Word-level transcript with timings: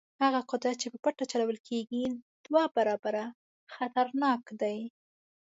هغه 0.23 0.39
قدرت 0.51 0.77
چې 0.81 0.87
په 0.93 0.97
پټه 1.03 1.25
چلول 1.31 1.57
کېږي 1.67 2.03
دوه 2.45 2.63
برابره 2.75 3.23
خطرناک 3.73 4.43
دی. 4.61 4.79